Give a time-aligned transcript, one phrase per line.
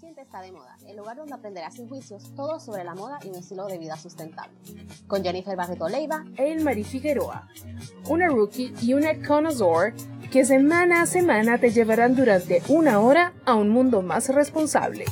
[0.00, 3.28] Consciente está de moda, el lugar donde aprenderás sin juicios todo sobre la moda y
[3.28, 4.56] un estilo de vida sustentable.
[5.06, 7.46] Con Jennifer Barreto Leiva e Marie Figueroa,
[8.08, 9.92] una rookie y una connoisseur
[10.32, 15.04] que semana a semana te llevarán durante una hora a un mundo más responsable.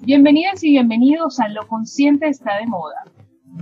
[0.00, 3.04] Bienvenidas y bienvenidos a Lo Consciente está de moda,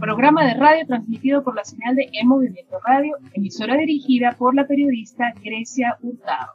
[0.01, 4.67] programa de radio transmitido por la señal de E Movimiento Radio, emisora dirigida por la
[4.67, 6.53] periodista Grecia Hurtado.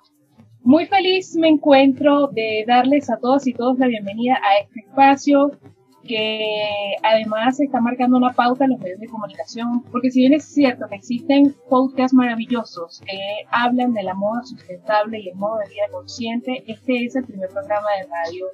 [0.61, 5.51] Muy feliz me encuentro de darles a todas y todos la bienvenida a este espacio
[6.09, 10.43] que además está marcando una pauta en los medios de comunicación, porque si bien es
[10.43, 13.19] cierto que existen podcasts maravillosos que
[13.51, 17.49] hablan de la moda sustentable y el modo de vida consciente, este es el primer
[17.49, 18.45] programa de radio.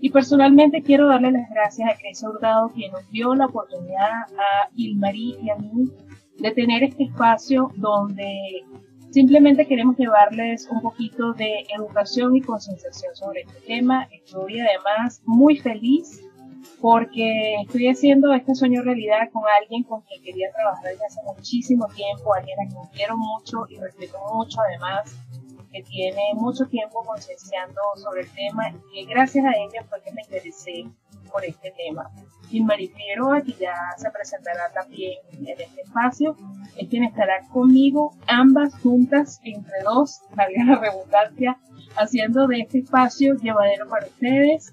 [0.00, 4.68] Y personalmente quiero darle las gracias a Grecia Hurtado, quien nos dio la oportunidad a
[4.76, 5.90] Ilmarí y a mí
[6.36, 8.62] de tener este espacio donde
[9.10, 14.06] simplemente queremos llevarles un poquito de educación y concienciación sobre este tema.
[14.12, 16.27] Estoy además muy feliz
[16.80, 21.86] porque estoy haciendo este sueño realidad con alguien con quien quería trabajar desde hace muchísimo
[21.88, 25.16] tiempo, alguien a quien quiero mucho y respeto mucho además,
[25.72, 30.12] que tiene mucho tiempo concienciando sobre el tema y que gracias a ella fue que
[30.12, 30.86] me interesé
[31.30, 32.10] por este tema.
[32.50, 36.34] Y María Figueroa, que ya se presentará también en este espacio,
[36.76, 41.58] es quien estará conmigo, ambas juntas, entre dos, valga la redundancia,
[41.96, 44.72] haciendo de este espacio llevadero para ustedes,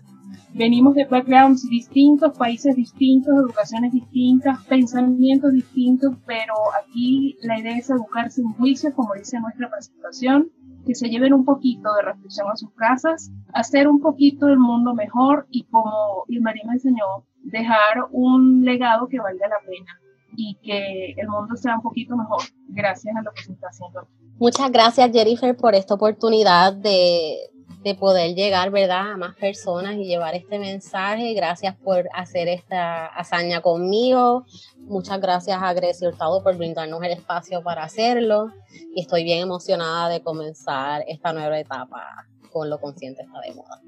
[0.55, 7.89] venimos de backgrounds distintos, países distintos, educaciones distintas, pensamientos distintos, pero aquí la idea es
[7.89, 10.49] educar sin juicio, como dice nuestra presentación,
[10.85, 14.93] que se lleven un poquito de reflexión a sus casas, hacer un poquito el mundo
[14.93, 19.99] mejor y como Ilmaría me enseñó, dejar un legado que valga la pena
[20.37, 24.07] y que el mundo sea un poquito mejor gracias a lo que se está haciendo.
[24.37, 27.37] Muchas gracias Jennifer por esta oportunidad de,
[27.85, 31.35] de poder llegar, ¿verdad?, a más personas y llevar este mensaje.
[31.35, 34.43] Gracias por hacer esta hazaña conmigo.
[34.79, 38.51] Muchas gracias a Grecia Hurtado por brindarnos el espacio para hacerlo.
[38.95, 43.79] Y estoy bien emocionada de comenzar esta nueva etapa con lo consciente está de moda.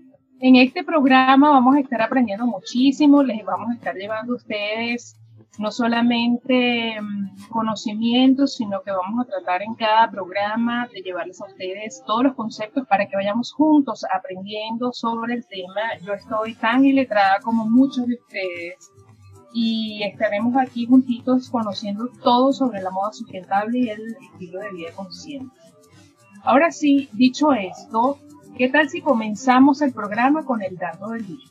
[0.41, 5.17] En este programa vamos a estar aprendiendo muchísimo, les vamos a estar llevando a ustedes
[5.57, 11.45] no solamente mm, conocimientos, sino que vamos a tratar en cada programa de llevarles a
[11.45, 15.97] ustedes todos los conceptos para que vayamos juntos aprendiendo sobre el tema.
[16.05, 18.91] Yo estoy tan iletrada como muchos de ustedes
[19.53, 24.91] y estaremos aquí juntitos conociendo todo sobre la moda sustentable y el estilo de vida
[24.95, 25.55] consciente.
[26.43, 28.19] Ahora sí, dicho esto,
[28.57, 31.45] ¿qué tal si comenzamos el programa con el dato del día?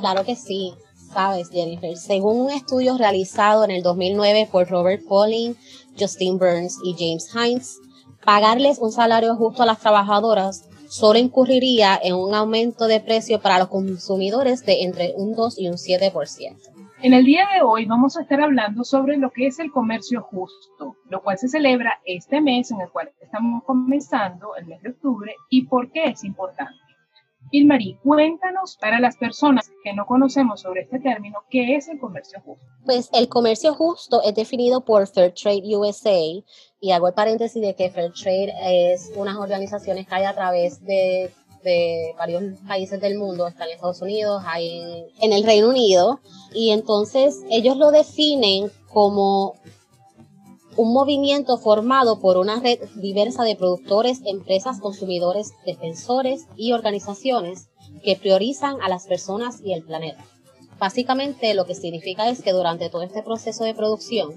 [0.00, 0.72] Claro que sí
[1.12, 5.54] sabes, Jennifer, según un estudio realizado en el 2009 por Robert Pauling,
[5.98, 7.80] Justin Burns y James Hines,
[8.24, 13.58] pagarles un salario justo a las trabajadoras solo incurriría en un aumento de precio para
[13.58, 16.72] los consumidores de entre un 2 y un 7%.
[17.00, 20.22] En el día de hoy vamos a estar hablando sobre lo que es el comercio
[20.22, 24.90] justo, lo cual se celebra este mes en el cual estamos comenzando, el mes de
[24.90, 26.81] octubre, y por qué es importante.
[27.54, 32.40] Ilmarí, cuéntanos para las personas que no conocemos sobre este término, ¿qué es el comercio
[32.40, 32.64] justo?
[32.86, 36.18] Pues el comercio justo es definido por Fair Trade USA
[36.80, 38.54] y hago el paréntesis de que Fair Trade
[38.92, 41.30] es unas organizaciones que hay a través de,
[42.16, 46.20] varios países del mundo, está en Estados Unidos, hay en el Reino Unido
[46.54, 49.56] y entonces ellos lo definen como
[50.76, 57.68] un movimiento formado por una red diversa de productores, empresas, consumidores, defensores y organizaciones
[58.02, 60.24] que priorizan a las personas y el planeta.
[60.78, 64.34] Básicamente lo que significa es que durante todo este proceso de producción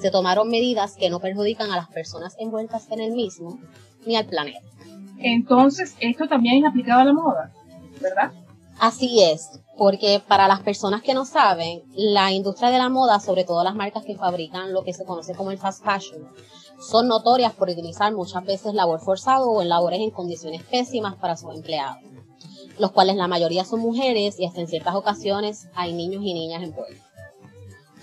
[0.00, 3.58] se tomaron medidas que no perjudican a las personas envueltas en el mismo
[4.04, 4.60] ni al planeta.
[5.18, 7.52] Entonces, esto también es aplicado a la moda,
[8.00, 8.32] ¿verdad?
[8.78, 13.44] Así es, porque para las personas que no saben, la industria de la moda, sobre
[13.44, 16.26] todo las marcas que fabrican lo que se conoce como el fast fashion,
[16.80, 21.36] son notorias por utilizar muchas veces labor forzado o en labores en condiciones pésimas para
[21.36, 21.98] sus empleados,
[22.78, 26.62] los cuales la mayoría son mujeres y hasta en ciertas ocasiones hay niños y niñas
[26.62, 27.04] envueltos.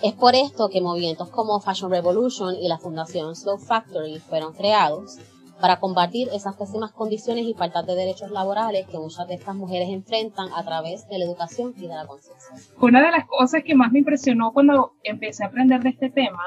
[0.01, 5.17] Es por esto que movimientos como Fashion Revolution y la Fundación Slow Factory fueron creados
[5.59, 9.89] para combatir esas pésimas condiciones y faltas de derechos laborales que muchas de estas mujeres
[9.89, 12.55] enfrentan a través de la educación y de la conciencia.
[12.79, 16.43] Una de las cosas que más me impresionó cuando empecé a aprender de este tema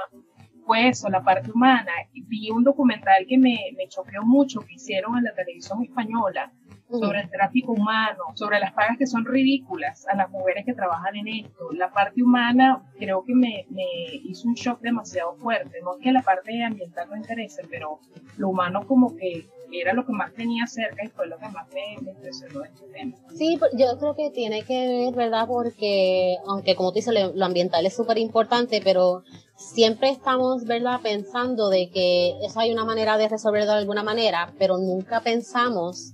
[0.67, 1.93] fue eso, la parte humana.
[2.13, 6.53] Vi un documental que me, me choqueó mucho que hicieron en la televisión española
[6.91, 11.17] sobre el tráfico humano, sobre las pagas que son ridículas a las mujeres que trabajan
[11.17, 11.71] en esto.
[11.73, 13.85] La parte humana creo que me, me
[14.25, 15.79] hizo un shock demasiado fuerte.
[15.83, 17.99] No es que la parte ambiental no interese, pero
[18.37, 21.67] lo humano como que era lo que más tenía cerca y fue lo que más
[21.73, 23.17] me, impresionó de este tema.
[23.35, 25.47] Sí, yo creo que tiene que ver, ¿verdad?
[25.49, 29.25] Porque, aunque como tú dices, lo ambiental es súper importante, pero
[29.57, 34.53] siempre estamos, ¿verdad?, pensando de que eso hay una manera de resolverlo de alguna manera,
[34.59, 36.13] pero nunca pensamos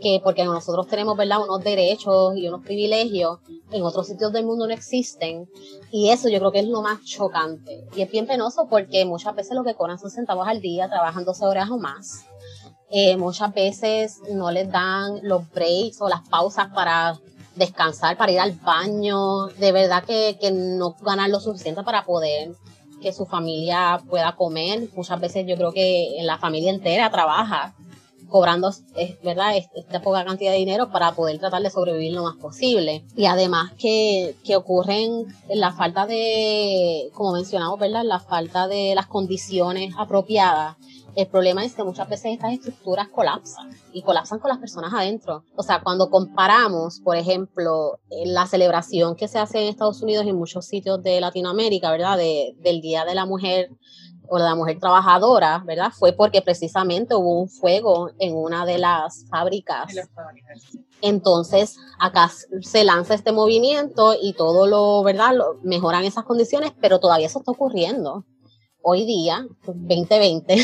[0.00, 3.38] que porque nosotros tenemos, ¿verdad?, unos derechos y unos privilegios,
[3.70, 5.48] en otros sitios del mundo no existen.
[5.90, 7.84] Y eso yo creo que es lo más chocante.
[7.94, 11.24] Y es bien penoso porque muchas veces lo que cobran son centavos al día, trabajan
[11.24, 12.24] 12 horas o más.
[12.90, 17.18] Eh, muchas veces no les dan los breaks o las pausas para
[17.56, 19.48] descansar, para ir al baño.
[19.58, 22.52] De verdad que, que no ganan lo suficiente para poder
[23.00, 24.88] que su familia pueda comer.
[24.94, 27.74] Muchas veces yo creo que la familia entera trabaja
[28.28, 28.70] cobrando,
[29.22, 33.04] ¿verdad?, esta poca cantidad de dinero para poder tratar de sobrevivir lo más posible.
[33.16, 39.06] Y además que, que ocurren la falta de, como mencionamos, ¿verdad?, la falta de las
[39.06, 40.76] condiciones apropiadas.
[41.16, 45.42] El problema es que muchas veces estas estructuras colapsan y colapsan con las personas adentro.
[45.56, 50.28] O sea, cuando comparamos, por ejemplo, la celebración que se hace en Estados Unidos y
[50.28, 52.18] en muchos sitios de Latinoamérica, ¿verdad?
[52.18, 53.70] De, del Día de la Mujer
[54.28, 55.92] o la mujer trabajadora, ¿verdad?
[55.96, 59.94] Fue porque precisamente hubo un fuego en una de las fábricas.
[61.00, 62.30] Entonces, acá
[62.60, 65.34] se lanza este movimiento y todo lo, ¿verdad?
[65.34, 68.24] Lo, mejoran esas condiciones, pero todavía eso está ocurriendo.
[68.80, 70.56] Hoy día, 2020,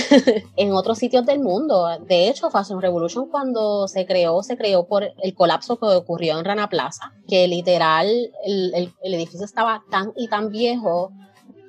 [0.57, 1.87] en otros sitios del mundo.
[2.07, 6.45] De hecho, Fashion Revolution cuando se creó, se creó por el colapso que ocurrió en
[6.45, 8.07] Rana Plaza, que literal
[8.45, 11.13] el, el, el edificio estaba tan y tan viejo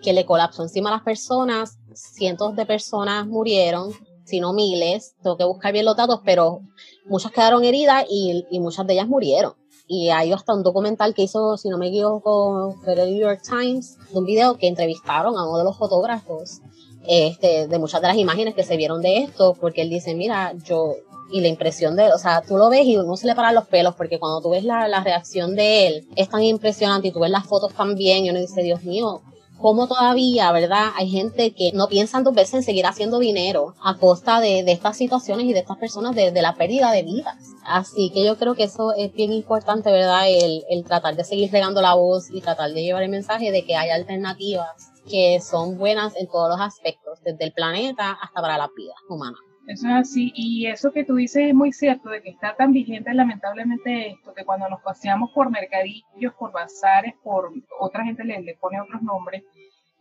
[0.06, 3.92] que le colapsó encima a las personas, cientos de personas murieron,
[4.26, 6.62] si no miles, tengo que buscar bien los datos, pero
[7.06, 9.54] muchas quedaron heridas y, muchas de ellas murieron.
[9.88, 13.98] Y hay hasta un documental que hizo, si no me equivoco, The New York Times,
[14.12, 16.62] de un video que entrevistaron a uno de los fotógrafos
[17.08, 20.54] este, de muchas de las imágenes que se vieron de esto, porque él dice, mira,
[20.66, 20.96] yo,
[21.32, 23.68] y la impresión de o sea, tú lo ves y no se le paran los
[23.68, 27.20] pelos, porque cuando tú ves la, la reacción de él, es tan impresionante y tú
[27.20, 29.22] ves las fotos también, y uno dice, Dios mío,
[29.60, 30.92] cómo todavía, ¿verdad?
[30.96, 34.72] Hay gente que no piensa dos veces en seguir haciendo dinero a costa de, de
[34.72, 37.36] estas situaciones y de estas personas, de, de, la pérdida de vidas.
[37.66, 40.30] Así que yo creo que eso es bien importante, ¿verdad?
[40.30, 43.66] El, el tratar de seguir regando la voz y tratar de llevar el mensaje de
[43.66, 48.58] que hay alternativas que son buenas en todos los aspectos, desde el planeta hasta para
[48.58, 49.38] la vida humana.
[49.68, 49.88] Eso.
[49.88, 53.14] Es así, y eso que tú dices es muy cierto, de que está tan vigente
[53.14, 58.56] lamentablemente esto, que cuando nos paseamos por mercadillos, por bazares, por otra gente le, le
[58.56, 59.44] pone otros nombres,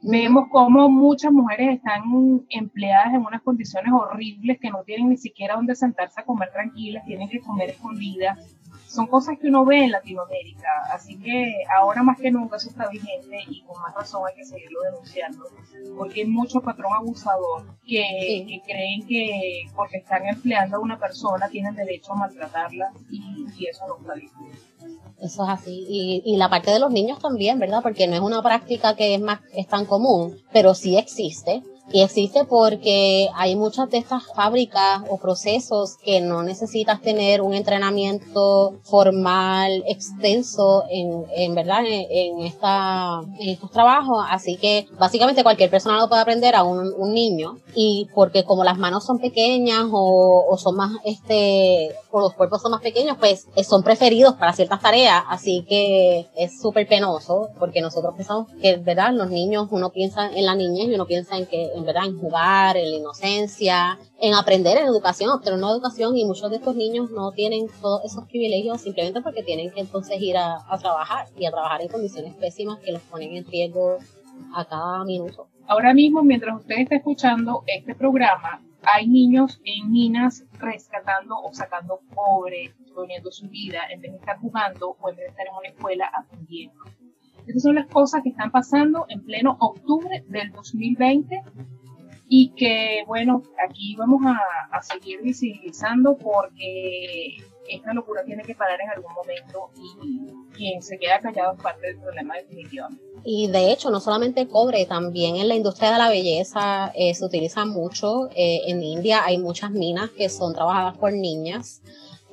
[0.04, 2.02] vemos como muchas mujeres están
[2.50, 7.04] empleadas en unas condiciones horribles que no tienen ni siquiera donde sentarse a comer tranquilas,
[7.06, 8.38] tienen que comer escondidas,
[8.86, 12.88] son cosas que uno ve en Latinoamérica, así que ahora más que nunca eso está
[12.88, 15.44] vigente y con más razón hay que seguirlo denunciando,
[15.96, 21.48] porque hay mucho patrón abusador que, que creen que porque están empleando a una persona
[21.48, 24.30] tienen derecho a maltratarla y, y eso no está bien.
[25.24, 25.86] Eso es así.
[25.88, 27.82] Y, y, la parte de los niños también, ¿verdad?
[27.82, 31.62] Porque no es una práctica que es, más, es tan común, pero sí existe.
[31.92, 37.52] Y existe porque hay muchas de estas fábricas o procesos que no necesitas tener un
[37.52, 44.24] entrenamiento formal extenso en, en verdad en, esta, en estos trabajos.
[44.30, 47.58] Así que básicamente cualquier persona lo puede aprender a un, un niño.
[47.74, 52.70] Y porque como las manos son pequeñas o, son más, este, o los cuerpos son
[52.70, 55.22] más pequeños, pues eh, son preferidos para ciertas tareas.
[55.28, 59.12] Así que es súper penoso porque nosotros pensamos que, ¿verdad?
[59.12, 62.18] Los niños, uno piensa en la niñez y uno piensa en que en verdad en
[62.18, 66.76] jugar, en la inocencia, en aprender en educación, obtener una educación y muchos de estos
[66.76, 71.46] niños no tienen todos esos privilegios simplemente porque tienen que entonces ir a, trabajar y
[71.46, 73.98] a trabajar en condiciones pésimas que los ponen en riesgo
[74.54, 75.48] a cada minuto.
[75.66, 82.00] Ahora mismo, mientras usted está escuchando este programa, hay niños en minas rescatando o sacando
[82.14, 85.54] cobre, poniendo su vida, en vez de estar jugando o en vez de estar en
[85.54, 86.84] una escuela aprendiendo.
[87.46, 91.42] Esas son las cosas que están pasando en pleno octubre del 2020
[92.28, 97.36] y que, bueno, aquí vamos a, a seguir visibilizando porque
[97.68, 101.86] esta locura tiene que parar en algún momento y quien se queda callado es parte
[101.86, 103.02] del problema definitivamente.
[103.24, 107.24] Y de hecho, no solamente cobre, también en la industria de la belleza eh, se
[107.24, 108.28] utiliza mucho.
[108.34, 111.82] Eh, en India hay muchas minas que son trabajadas por niñas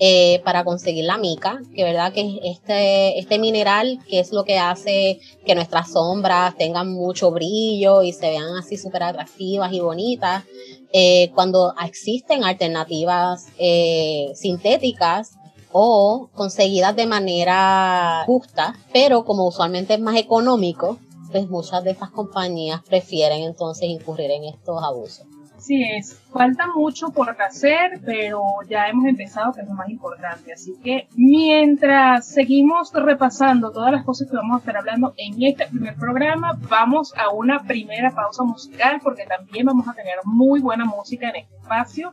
[0.03, 4.57] eh, para conseguir la mica, que verdad que este, este mineral que es lo que
[4.57, 10.43] hace que nuestras sombras tengan mucho brillo y se vean así súper atractivas y bonitas.
[10.91, 15.33] Eh, cuando existen alternativas eh, sintéticas
[15.71, 20.97] o conseguidas de manera justa, pero como usualmente es más económico,
[21.31, 25.27] pues muchas de estas compañías prefieren entonces incurrir en estos abusos.
[25.61, 30.51] Sí es, falta mucho por hacer, pero ya hemos empezado, que es lo más importante.
[30.51, 35.67] Así que mientras seguimos repasando todas las cosas que vamos a estar hablando en este
[35.67, 40.83] primer programa, vamos a una primera pausa musical, porque también vamos a tener muy buena
[40.83, 42.11] música en este espacio.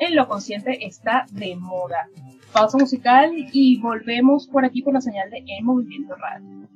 [0.00, 2.08] En lo consciente está de moda.
[2.52, 6.68] Pausa musical y volvemos por aquí por la señal de El Movimiento Radio.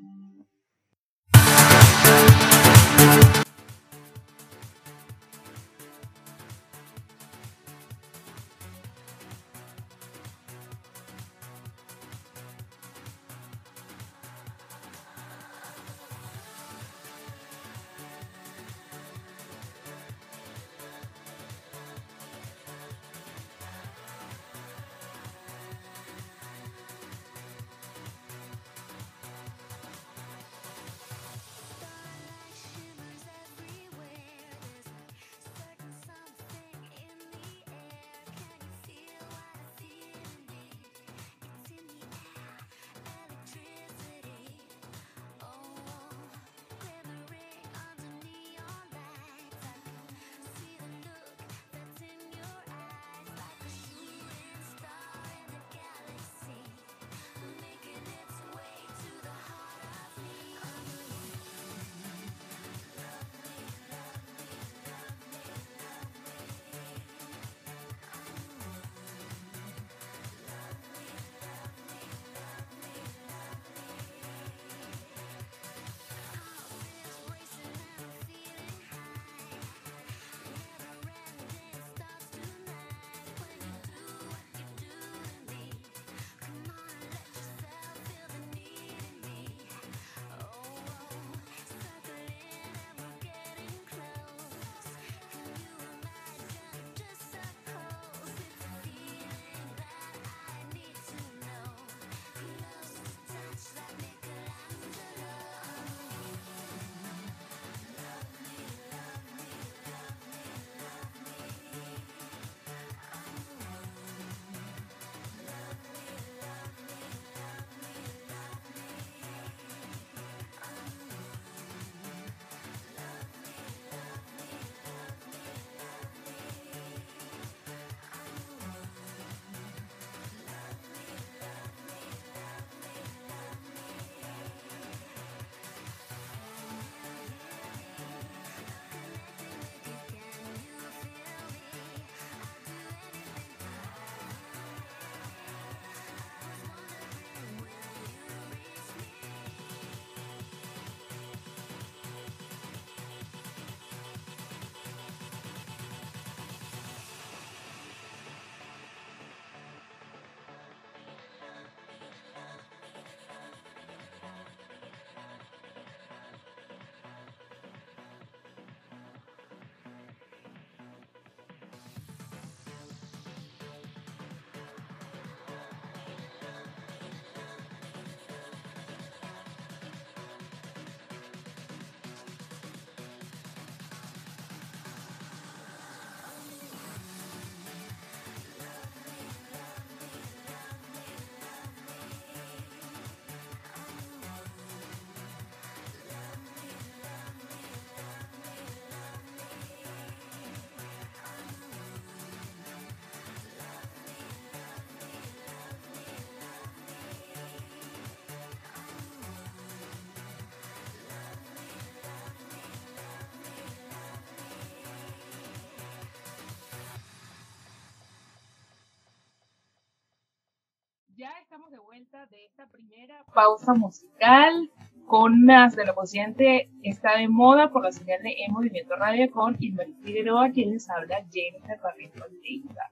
[222.03, 224.69] Vuelta de esta primera pausa musical
[225.07, 229.31] con más de lo consciente está de moda por la señal de En Movimiento Radio
[229.31, 232.91] con Ismael Figueroa, quien les habla Jennifer Barreto Leida.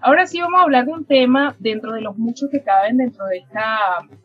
[0.00, 3.24] Ahora sí vamos a hablar de un tema dentro de los muchos que caben dentro
[3.26, 3.78] de esta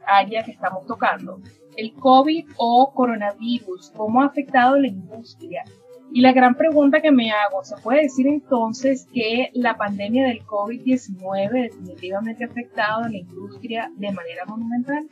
[0.08, 1.40] área que estamos tocando.
[1.78, 5.66] El COVID o coronavirus, cómo ha afectado la industria
[6.16, 10.46] Y la gran pregunta que me hago, ¿se puede decir entonces que la pandemia del
[10.46, 15.08] COVID-19 definitivamente ha afectado a la industria de manera monumental?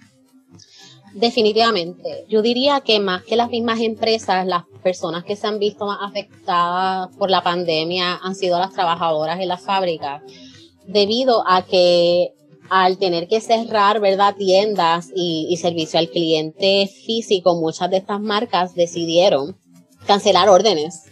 [1.16, 2.26] Definitivamente.
[2.30, 5.98] Yo diría que más que las mismas empresas, las personas que se han visto más
[6.04, 10.22] afectadas por la pandemia han sido las trabajadoras en las fábricas,
[10.86, 12.36] debido a que
[12.70, 18.22] al tener que cerrar, ¿verdad?, tiendas y, y servicio al cliente físico, muchas de estas
[18.22, 19.58] marcas decidieron
[20.06, 21.04] cancelar órdenes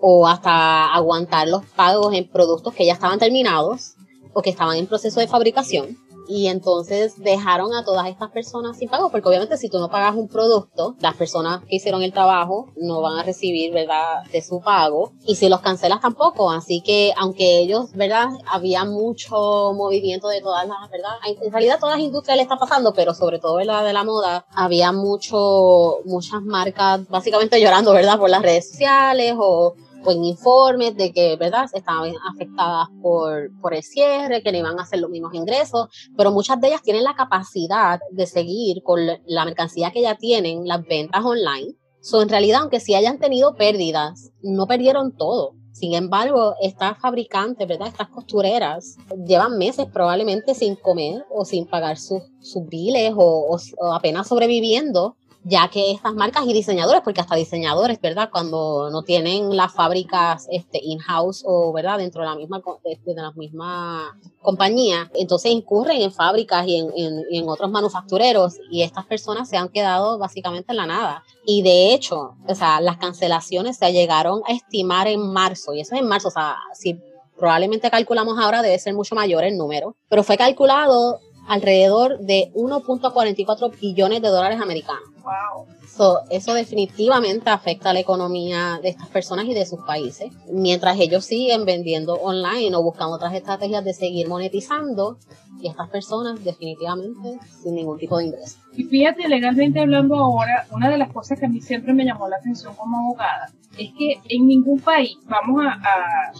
[0.00, 3.94] o hasta aguantar los pagos en productos que ya estaban terminados
[4.32, 5.96] o que estaban en proceso de fabricación
[6.28, 10.14] y entonces dejaron a todas estas personas sin pago, porque obviamente si tú no pagas
[10.14, 14.60] un producto, las personas que hicieron el trabajo no van a recibir, ¿verdad?, de su
[14.60, 20.40] pago, y si los cancelas tampoco, así que aunque ellos, ¿verdad?, había mucho movimiento de
[20.40, 21.10] todas las, ¿verdad?,
[21.42, 24.46] en realidad todas las industrias le está pasando, pero sobre todo, ¿verdad?, de la moda,
[24.54, 29.74] había mucho, muchas marcas básicamente llorando, ¿verdad?, por las redes sociales o
[30.10, 34.82] en informes de que, ¿verdad?, estaban afectadas por, por el cierre, que no iban a
[34.82, 39.44] hacer los mismos ingresos, pero muchas de ellas tienen la capacidad de seguir con la
[39.44, 41.74] mercancía que ya tienen, las ventas online.
[42.00, 45.54] So, en realidad, aunque sí hayan tenido pérdidas, no perdieron todo.
[45.72, 47.88] Sin embargo, estas fabricantes, ¿verdad?
[47.88, 48.96] Estas costureras
[49.26, 55.16] llevan meses probablemente sin comer o sin pagar sus, sus biles o, o apenas sobreviviendo
[55.48, 58.30] ya que estas marcas y diseñadores, porque hasta diseñadores, ¿verdad?
[58.32, 61.98] Cuando no tienen las fábricas este, in-house o, ¿verdad?
[61.98, 66.90] Dentro de la misma, de, la misma compañía, entonces incurren en fábricas y en,
[67.30, 71.22] en, otros manufactureros y estas personas se han quedado básicamente en la nada.
[71.44, 75.94] Y de hecho, o sea, las cancelaciones se llegaron a estimar en marzo, y eso
[75.94, 76.98] es en marzo, o sea, si
[77.38, 83.78] probablemente calculamos ahora debe ser mucho mayor el número, pero fue calculado alrededor de 1.44
[83.80, 85.02] billones de dólares americanos.
[85.22, 86.18] Wow.
[86.30, 90.32] eso definitivamente afecta a la economía de estas personas y de sus países.
[90.52, 95.18] Mientras ellos siguen vendiendo online o buscando otras estrategias de seguir monetizando,
[95.60, 98.58] y estas personas definitivamente sin ningún tipo de ingreso.
[98.74, 102.28] Y fíjate, legalmente hablando ahora, una de las cosas que a mí siempre me llamó
[102.28, 106.32] la atención como abogada es que en ningún país, vamos a, a,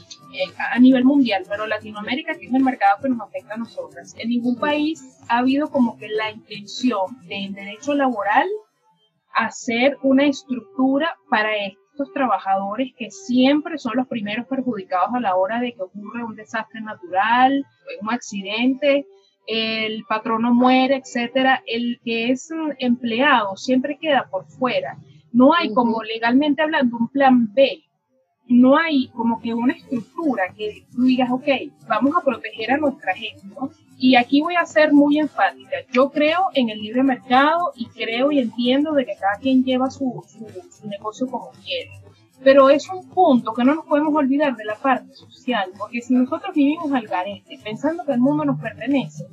[0.71, 4.29] a nivel mundial, pero Latinoamérica, que es el mercado que nos afecta a nosotras, en
[4.29, 8.47] ningún país ha habido como que la intención del derecho laboral
[9.35, 15.61] hacer una estructura para estos trabajadores que siempre son los primeros perjudicados a la hora
[15.61, 17.65] de que ocurre un desastre natural,
[18.01, 19.07] un accidente,
[19.47, 24.97] el patrono muere, etcétera, el que es empleado siempre queda por fuera.
[25.33, 27.83] No hay como legalmente hablando un plan B.
[28.49, 31.49] No hay como que una estructura que digas, ok,
[31.89, 33.43] vamos a proteger a nuestra gente.
[33.99, 35.77] Y aquí voy a ser muy enfática.
[35.91, 39.91] Yo creo en el libre mercado y creo y entiendo de que cada quien lleva
[39.91, 41.91] su, su, negocio como quiere.
[42.45, 46.15] Pero es un punto que no nos podemos olvidar de la parte social, porque si
[46.15, 49.25] nosotros vivimos al garete pensando que el mundo nos pertenece,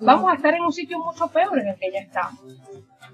[0.00, 2.40] vamos a estar en un sitio mucho peor en el que ya estamos.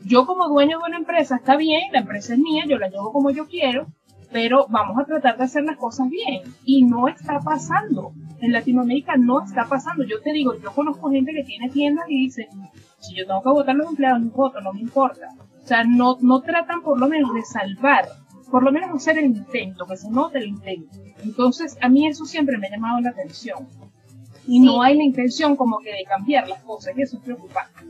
[0.04, 3.12] Yo como dueño de una empresa está bien, la empresa es mía, yo la llevo
[3.12, 3.86] como yo quiero,
[4.30, 6.42] pero vamos a tratar de hacer las cosas bien.
[6.64, 8.12] Y no está pasando.
[8.40, 10.04] En Latinoamérica no está pasando.
[10.04, 12.48] Yo te digo, yo conozco gente que tiene tiendas y dice,
[13.00, 15.28] si yo tengo que votar los empleados, no voto, no me importa.
[15.62, 18.08] O sea, no, no tratan por lo menos de salvar,
[18.50, 20.98] por lo menos hacer el intento, que se note el intento.
[21.22, 23.66] Entonces, a mí eso siempre me ha llamado la atención.
[24.46, 27.84] Y no hay la intención como que de cambiar las cosas, y eso es preocupante.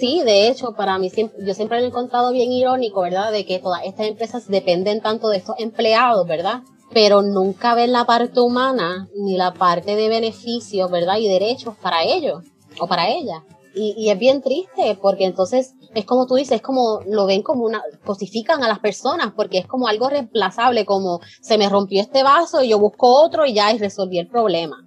[0.00, 1.12] Sí, de hecho, para mí
[1.44, 3.30] yo siempre lo he encontrado bien irónico, ¿verdad?
[3.30, 6.62] De que todas estas empresas dependen tanto de estos empleados, ¿verdad?
[6.90, 11.18] Pero nunca ven la parte humana ni la parte de beneficios, ¿verdad?
[11.18, 12.42] Y derechos para ellos
[12.80, 13.44] o para ella.
[13.74, 17.64] Y, es bien triste porque entonces es como tú dices, es como lo ven como
[17.64, 22.22] una, cosifican a las personas porque es como algo reemplazable, como se me rompió este
[22.22, 24.78] vaso y yo busco otro y ya y resolví el problema.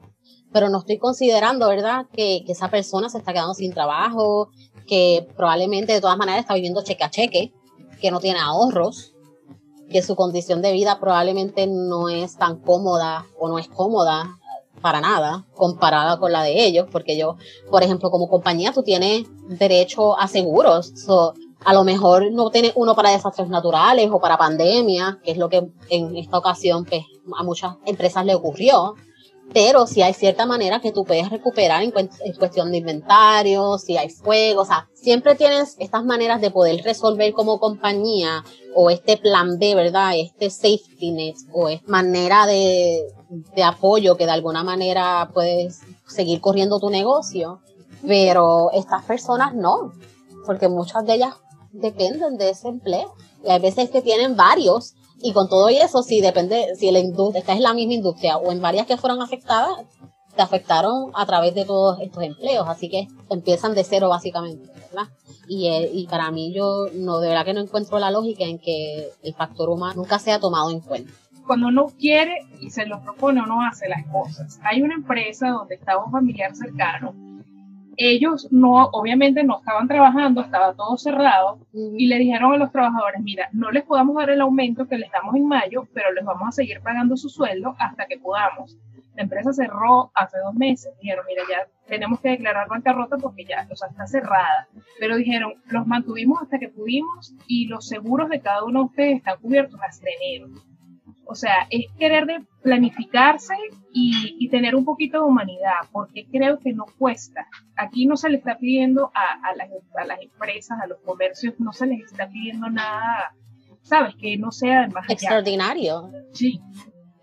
[0.52, 2.08] Pero no estoy considerando, ¿verdad?
[2.12, 4.50] Que esa persona se está quedando sin trabajo,
[4.88, 7.54] que probablemente de todas maneras está viviendo cheque a cheque,
[8.02, 9.14] que no tiene ahorros,
[9.90, 14.40] que su condición de vida probablemente no es tan cómoda o no es cómoda
[14.82, 17.38] para nada comparada con la de ellos, porque yo,
[17.70, 20.94] por ejemplo, como compañía, tú tienes derecho a seguros.
[21.64, 25.48] a lo mejor no tienes uno para desastres naturales o para pandemia, que es lo
[25.48, 27.04] que en esta ocasión pues,
[27.38, 28.96] a muchas empresas le ocurrió
[29.54, 31.92] pero si hay cierta manera que tú puedes recuperar en,
[32.38, 37.34] cuestión de inventario, si hay fuego, o sea, siempre tienes estas maneras de poder resolver
[37.34, 38.44] como compañía
[38.76, 40.18] o este plan B, ¿verdad?
[40.18, 43.04] Este safety net o es manera de,
[43.56, 47.62] de apoyo que de alguna manera puedes seguir corriendo tu negocio,
[48.06, 49.94] pero estas personas no,
[50.46, 51.36] porque muchas de ellas
[51.72, 53.14] dependen de ese empleo
[53.46, 57.40] y hay veces que tienen varios Y con todo eso, si depende, si la industria,
[57.40, 59.86] esta es la misma industria o en varias que fueron afectadas,
[60.36, 65.12] te afectaron a través de todos estos empleos, así que empiezan de cero básicamente, ¿verdad?
[65.48, 68.60] Y, eh, y para mí yo no, de verdad que no encuentro la lógica en
[68.60, 71.12] que el factor humano nunca sea tomado en cuenta.
[71.46, 74.60] Cuando uno quiere y se lo propone, uno hace las cosas.
[74.64, 77.14] Hay una empresa donde estaba un familiar cercano
[77.98, 83.22] ellos no, obviamente no estaban trabajando, estaba todo cerrado y le dijeron a los trabajadores,
[83.22, 86.48] mira, no les podamos dar el aumento que les damos en mayo, pero les vamos
[86.48, 88.78] a seguir pagando su sueldo hasta que podamos.
[89.16, 93.68] La empresa cerró hace dos meses, dijeron, mira, ya tenemos que declarar bancarrota porque ya,
[93.72, 94.68] o sea, está cerrada.
[95.00, 99.18] Pero dijeron, los mantuvimos hasta que pudimos y los seguros de cada uno de ustedes
[99.18, 100.48] están cubiertos hasta enero.
[101.34, 103.56] O sea, es querer de planificarse
[103.92, 107.48] y, tener un poquito de humanidad, porque creo que no cuesta.
[107.76, 112.06] Aquí no se le está pidiendo a, las, empresas, a los comercios, no se les
[112.06, 113.34] está pidiendo nada,
[113.82, 114.14] ¿sabes?
[114.22, 116.12] Que no sea más extraordinario.
[116.34, 116.62] Sí.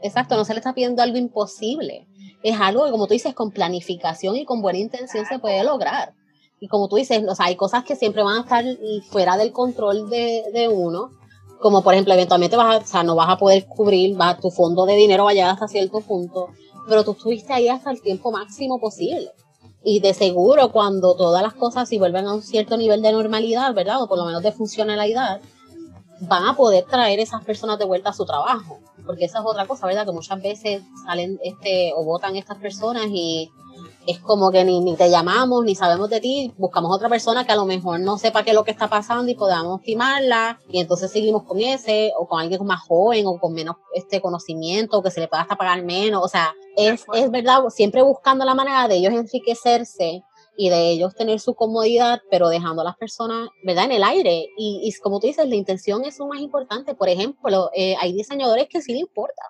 [0.03, 2.09] Exacto, no se le está pidiendo algo imposible.
[2.43, 6.15] Es algo que, como tú dices, con planificación y con buena intención se puede lograr.
[6.59, 8.65] Y como tú dices, o sea, hay cosas que siempre van a estar
[9.09, 11.11] fuera del control de, de uno,
[11.61, 14.51] como por ejemplo, eventualmente vas a, o sea, no vas a poder cubrir, va, tu
[14.51, 16.49] fondo de dinero va a llegar hasta cierto punto,
[16.89, 19.31] pero tú estuviste ahí hasta el tiempo máximo posible.
[19.83, 23.73] Y de seguro cuando todas las cosas si vuelven a un cierto nivel de normalidad,
[23.75, 24.03] ¿verdad?
[24.03, 25.41] O por lo menos de funcionalidad,
[26.21, 28.79] van a poder traer esas personas de vuelta a su trabajo.
[29.07, 30.05] Porque esa es otra cosa, ¿verdad?
[30.05, 33.51] Que muchas veces salen este o votan estas personas y
[34.07, 37.53] es como que ni, ni, te llamamos, ni sabemos de ti, buscamos otra persona que
[37.53, 40.81] a lo mejor no sepa qué es lo que está pasando y podamos estimarla, y
[40.81, 45.03] entonces seguimos con ese, o con alguien más joven, o con menos este conocimiento, o
[45.03, 48.55] que se le pueda hasta pagar menos, o sea, es, es verdad, siempre buscando la
[48.55, 50.23] manera de ellos enriquecerse
[50.57, 54.47] y de ellos tener su comodidad, pero dejando a las personas, ¿verdad?, en el aire.
[54.59, 56.95] Y, y como tú dices, la intención es lo más importante.
[56.95, 59.43] Por ejemplo, eh, hay diseñadores que sí le importa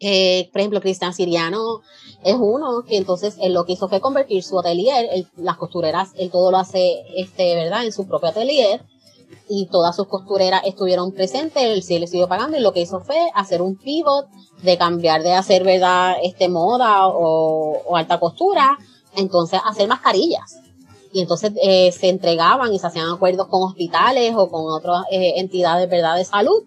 [0.00, 1.82] eh, por ejemplo, Cristian Siriano
[2.22, 6.30] es uno que entonces él lo que hizo fue convertir su atelier, las costureras, él
[6.30, 7.84] todo lo hace, este, ¿verdad?
[7.84, 8.84] En su propio atelier
[9.48, 13.00] y todas sus costureras estuvieron presentes, él sí le siguió pagando y lo que hizo
[13.00, 14.26] fue hacer un pivot
[14.62, 16.16] de cambiar de hacer, ¿verdad?
[16.22, 18.78] Este moda o, alta costura,
[19.16, 20.60] entonces hacer mascarillas.
[21.12, 25.34] Y entonces eh, se entregaban y se hacían acuerdos con hospitales o con otras eh,
[25.36, 26.16] entidades, ¿verdad?
[26.16, 26.64] De salud.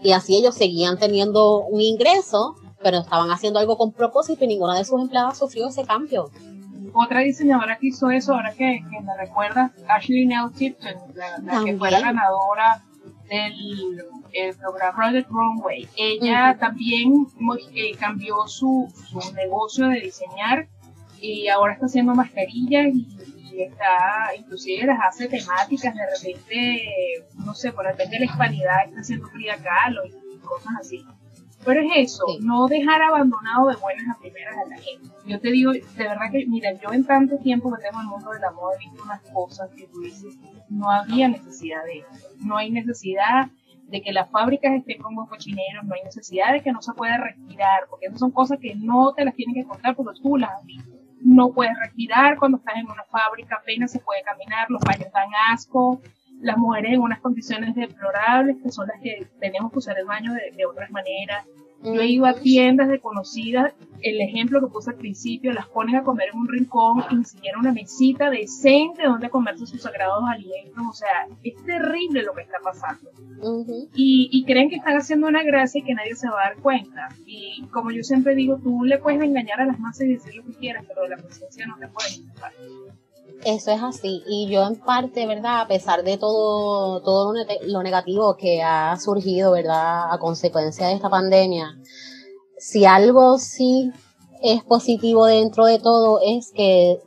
[0.00, 4.78] Y así ellos seguían teniendo un ingreso pero estaban haciendo algo con propósito y ninguna
[4.78, 6.30] de sus empleadas sufrió ese cambio.
[6.92, 11.90] Otra diseñadora que hizo eso, ahora que, me recuerda, Ashley Nell Tipton, la, que fue
[11.90, 12.82] la ganadora
[13.28, 15.88] del programa Project Runway.
[15.96, 17.26] Ella también
[17.74, 20.68] eh, cambió su, su, negocio de diseñar
[21.20, 23.06] y ahora está haciendo mascarillas y,
[23.62, 26.82] está, inclusive las hace temáticas, de repente,
[27.44, 31.04] no sé, por repente la hispanidad está haciendo Frida Kahlo y cosas así.
[31.64, 35.08] Pero es eso, no dejar abandonado de buenas a primeras a la gente.
[35.26, 38.10] Yo te digo, de verdad que, mira, yo en tanto tiempo que tengo en el
[38.10, 40.38] mundo de la moda he visto unas cosas que tú dices,
[40.70, 42.28] no había necesidad de eso.
[42.38, 43.50] No hay necesidad
[43.88, 47.18] de que las fábricas estén como cochineros, no hay necesidad de que no se pueda
[47.18, 50.52] respirar, porque esas son cosas que no te las tienen que contar porque tú las
[50.52, 50.90] has visto.
[51.22, 55.28] No puedes respirar cuando estás en una fábrica, apenas se puede caminar, los baños dan
[55.52, 56.00] asco,
[56.40, 60.32] las mujeres en unas condiciones deplorables, que son las que tenemos que usar el baño
[60.32, 61.46] de, de otras maneras.
[61.82, 63.72] Yo he ido a tiendas de conocidas,
[64.02, 67.24] el ejemplo que puse al principio, las ponen a comer en un rincón y ni
[67.24, 70.84] siquiera una mesita decente donde comerse sus sagrados alimentos.
[70.86, 73.10] O sea, es terrible lo que está pasando.
[73.94, 76.56] y, y, creen que están haciendo una gracia y que nadie se va a dar
[76.58, 77.08] cuenta.
[77.24, 80.44] Y como yo siempre digo, tú le puedes engañar a las masas y decir lo
[80.44, 82.52] que quieras, pero la presencia no te puedes engañar.
[83.44, 84.22] Eso es así.
[84.26, 85.62] Y yo en parte, ¿verdad?
[85.62, 87.32] A pesar de todo, todo
[87.66, 90.12] lo, negativo que ha surgido, ¿verdad?
[90.12, 91.78] A consecuencia de esta pandemia,
[92.58, 93.90] si algo sí
[94.42, 96.98] es positivo dentro de todo es que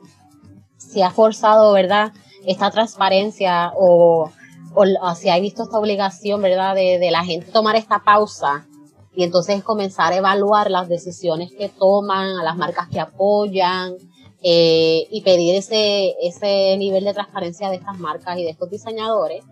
[0.76, 2.12] se ha forzado, ¿verdad?
[2.44, 4.30] Esta transparencia o,
[4.74, 6.74] o, si ha visto esta obligación, ¿verdad?
[6.74, 8.66] De, de la gente tomar esta pausa
[9.14, 13.94] y entonces comenzar a evaluar las decisiones que toman, a las marcas que apoyan,
[14.46, 19.42] eh, y pedir ese, ese nivel de transparencia de estas marcas y de estos diseñadores.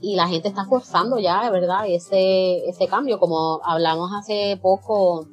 [0.00, 1.84] Y la gente está forzando ya, ¿verdad?
[1.86, 5.26] Ese, ese cambio, como hablamos hace poco,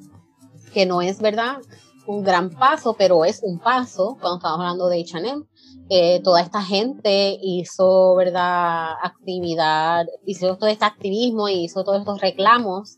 [0.74, 1.60] que no es, ¿verdad?
[2.06, 5.44] Un gran paso, pero es un paso cuando estamos hablando de H&M.
[5.90, 8.90] Eh, toda esta gente hizo, ¿verdad?
[9.02, 12.98] Actividad, hizo todo este activismo y hizo todos estos reclamos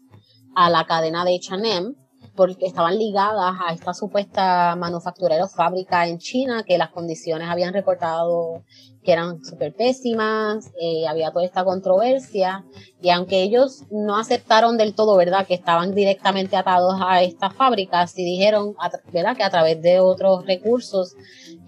[0.55, 1.93] a la cadena de H&M
[2.38, 8.63] porque estaban ligadas a esta supuesta manufacturera fábrica en China, que las condiciones habían reportado
[9.04, 12.65] que eran súper pésimas, eh, había toda esta controversia,
[13.02, 18.12] y aunque ellos no aceptaron del todo, ¿verdad?, que estaban directamente atados a estas fábricas,
[18.12, 18.76] sí dijeron,
[19.13, 21.15] ¿verdad?, que a través de otros recursos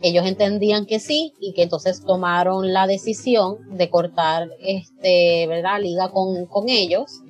[0.01, 6.09] ellos entendían que sí, y que entonces tomaron la decisión de cortar, este, ¿verdad?, liga
[6.09, 7.21] con, con ellos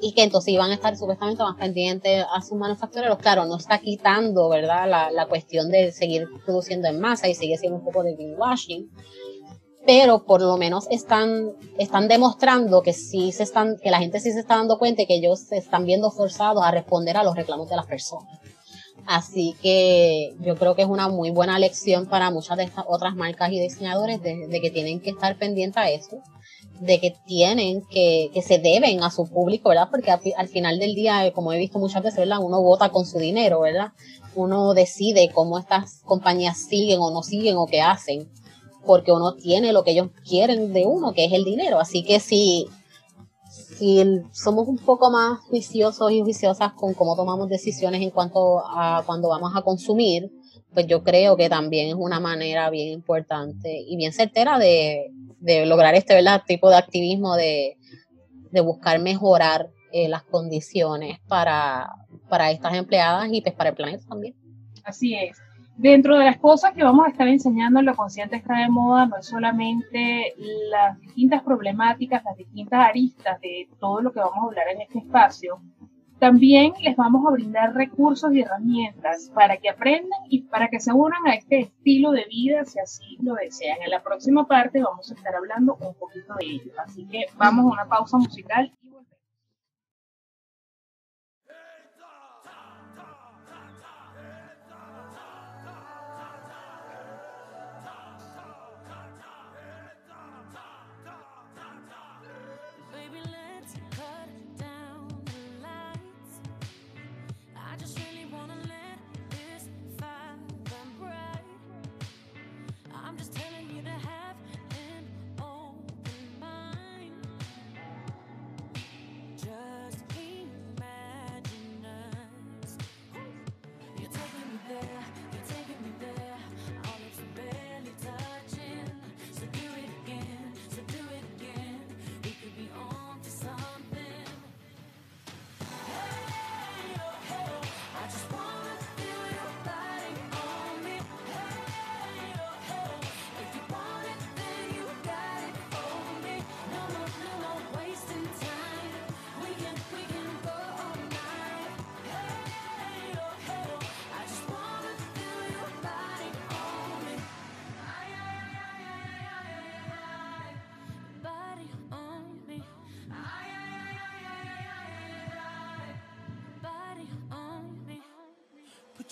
[0.00, 3.18] y que entonces iban a estar supuestamente más pendientes a sus manufactureros.
[3.18, 7.58] Claro, no está quitando, ¿verdad?, la, la cuestión de seguir produciendo en masa y sigue
[7.58, 8.90] siendo un poco de greenwashing,
[9.86, 14.32] pero por lo menos están, están demostrando que sí se están, que la gente sí
[14.32, 17.36] se está dando cuenta y que ellos se están viendo forzados a responder a los
[17.36, 18.40] reclamos de las personas.
[19.06, 23.16] Así que yo creo que es una muy buena lección para muchas de estas otras
[23.16, 26.22] marcas y diseñadores de, de que tienen que estar pendientes a eso
[26.80, 29.88] de que tienen, que, que se deben a su público, ¿verdad?
[29.90, 32.38] Porque al, final del día, como he visto muchas veces, ¿verdad?
[32.40, 33.92] Uno vota con su dinero, ¿verdad?
[34.34, 38.30] Uno decide cómo estas compañías siguen o no siguen o qué hacen,
[38.86, 41.78] porque uno tiene lo que ellos quieren de uno, que es el dinero.
[41.78, 42.66] Así que si,
[43.50, 49.02] si somos un poco más juiciosos y juiciosas con cómo tomamos decisiones en cuanto a
[49.04, 50.30] cuando vamos a consumir,
[50.72, 55.66] pues yo creo que también es una manera bien importante y bien certera de, de
[55.66, 56.42] lograr este ¿verdad?
[56.46, 57.76] tipo de activismo de,
[58.50, 61.90] de buscar mejorar eh, las condiciones para,
[62.28, 64.34] para estas empleadas y pues para el planeta también.
[64.84, 65.36] Así es.
[65.76, 69.06] Dentro de las cosas que vamos a estar enseñando en Lo Consciente está de moda,
[69.06, 70.34] no es solamente
[70.70, 74.98] las distintas problemáticas, las distintas aristas de todo lo que vamos a hablar en este
[74.98, 75.60] espacio,
[76.20, 80.92] también les vamos a brindar recursos y herramientas para que aprendan y para que se
[80.92, 83.78] unan a este estilo de vida si así lo desean.
[83.82, 86.72] En la próxima parte vamos a estar hablando un poquito de ello.
[86.84, 88.70] Así que vamos a una pausa musical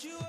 [0.03, 0.28] you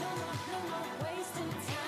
[0.00, 1.87] No more, no more wasting time.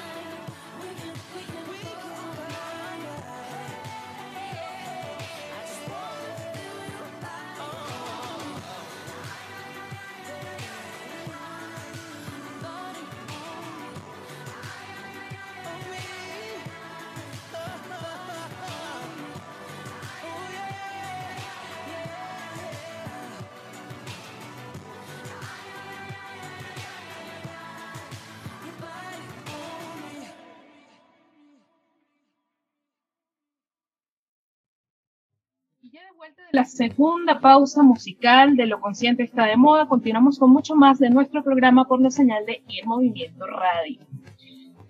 [36.52, 41.10] La segunda pausa musical de Lo Consciente está de moda, continuamos con mucho más de
[41.10, 44.00] nuestro programa por la señal de Ir Movimiento Radio.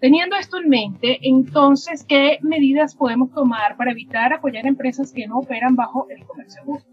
[0.01, 5.41] Teniendo esto en mente, entonces, ¿qué medidas podemos tomar para evitar apoyar empresas que no
[5.41, 6.89] operan bajo el comercio justo?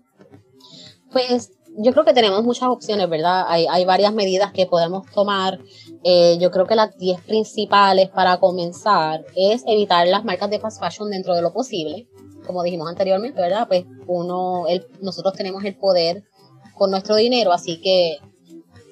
[1.12, 3.46] Pues yo creo que tenemos muchas opciones, ¿verdad?
[3.48, 5.60] Hay, hay varias medidas que podemos tomar.
[6.04, 10.82] Eh, yo creo que las 10 principales para comenzar es evitar las marcas de fast
[10.82, 12.08] fashion dentro de lo posible
[12.48, 13.68] como dijimos anteriormente, ¿verdad?
[13.68, 14.66] Pues uno,
[15.02, 16.24] nosotros tenemos el poder
[16.76, 18.18] con nuestro dinero, así que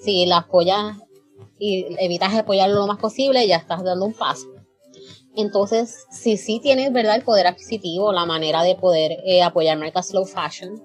[0.04, 0.98] si la apoyas
[1.58, 4.48] y evitas apoyarlo lo más posible, ya estás dando un paso.
[5.36, 7.16] Entonces, si sí tienes, ¿verdad?
[7.16, 10.82] El poder adquisitivo, la manera de poder eh, apoyar marcas slow fashion,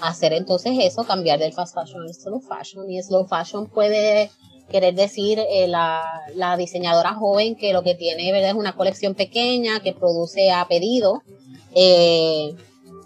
[0.00, 2.88] hacer entonces eso, cambiar del fast fashion al slow fashion.
[2.90, 4.30] Y slow fashion puede
[4.70, 6.02] querer decir eh, la,
[6.34, 8.50] la, diseñadora joven que lo que tiene, ¿verdad?
[8.50, 11.22] Es una colección pequeña que produce a pedido
[11.74, 12.54] eh,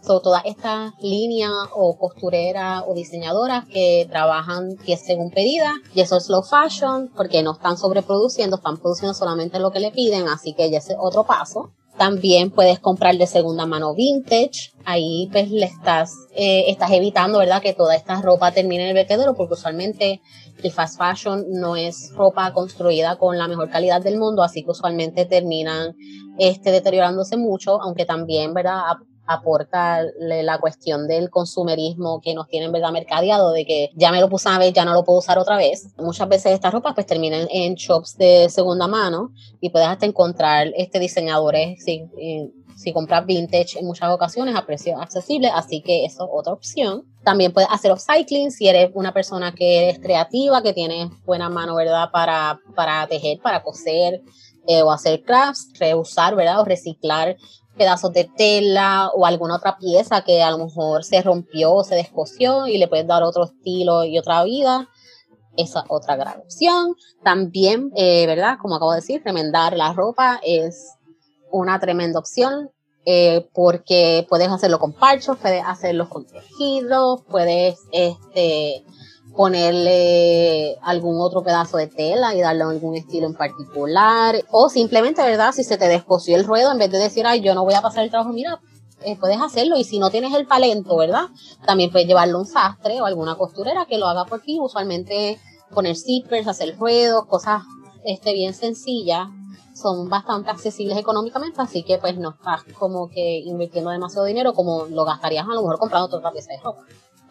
[0.05, 6.25] todas estas líneas o costureras o diseñadoras que trabajan que según pedida y eso es
[6.25, 10.71] slow fashion porque no están sobreproduciendo, están produciendo solamente lo que le piden, así que
[10.71, 11.73] ya es otro paso.
[11.97, 14.73] También puedes comprar de segunda mano vintage.
[14.85, 17.63] Ahí pues le estás, eh, estás evitando, ¿verdad?
[17.63, 20.21] Que toda esta ropa termine en el vertedero porque usualmente
[20.63, 24.71] el fast fashion no es ropa construida con la mejor calidad del mundo, así que
[24.71, 25.95] usualmente terminan
[26.39, 28.83] este, deteriorándose mucho, aunque también, ¿verdad?
[29.27, 34.29] Aporta la cuestión del consumerismo que nos tienen verdad mercadeado de que ya me lo
[34.29, 35.95] puse una vez ya no lo puedo usar otra vez.
[35.99, 40.69] Muchas veces estas ropas pues terminan en shops de segunda mano y puedes hasta encontrar
[40.77, 46.05] este diseñadores si, eh, si compras vintage en muchas ocasiones a precios accesibles así que
[46.05, 47.05] eso es otra opción.
[47.23, 51.75] También puedes hacer upcycling si eres una persona que eres creativa que tienes buena mano
[51.77, 54.23] verdad para, para tejer para coser
[54.67, 56.61] eh, o hacer crafts, reusar, ¿verdad?
[56.61, 57.37] O reciclar
[57.77, 61.95] pedazos de tela o alguna otra pieza que a lo mejor se rompió o se
[61.95, 64.89] descosió y le puedes dar otro estilo y otra vida.
[65.57, 66.95] Esa otra gran opción.
[67.23, 68.59] También, eh, ¿verdad?
[68.61, 70.95] Como acabo de decir, remendar la ropa es
[71.51, 72.71] una tremenda opción.
[73.07, 78.83] Eh, porque puedes hacerlo con parchos, puedes hacerlo con tejidos, puedes este,
[79.37, 84.45] ponerle algún otro pedazo de tela y darle algún estilo en particular.
[84.51, 85.53] O simplemente, ¿verdad?
[85.53, 87.83] Si se te descosió el ruedo, en vez de decir, ay, yo no voy a
[87.83, 88.61] pasar el trabajo, mira,
[89.03, 89.77] eh, puedes hacerlo.
[89.77, 91.27] Y si no tienes el talento, ¿verdad?
[91.67, 94.59] También puedes llevarlo a un sastre o alguna costurera que lo haga por ti.
[94.61, 95.39] Usualmente
[95.75, 97.63] poner zippers, hacer ruedos, cosas
[98.05, 99.29] este, bien sencillas.
[99.75, 104.85] Son bastante accesibles económicamente, así que pues no estás como que invirtiendo demasiado dinero como
[104.85, 106.85] lo gastarías a lo mejor comprando otra pieza de ropa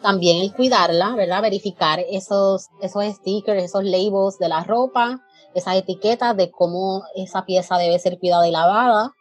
[0.04, 1.40] también el cuidarla, ¿verdad?
[1.40, 7.78] Verificar esos, esos stickers, esos labels de la ropa, esas etiquetas de cómo esa pieza
[7.78, 9.12] debe ser cuidada y lavada,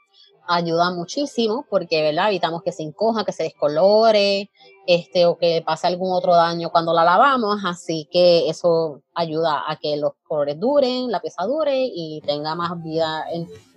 [0.46, 2.28] ayuda muchísimo porque, ¿verdad?
[2.28, 4.52] Evitamos que se encoja, que se descolore,
[4.86, 9.78] este, o que pase algún otro daño cuando la lavamos, así que eso ayuda a
[9.78, 13.26] que los colores duren, la pieza dure y tenga más vida,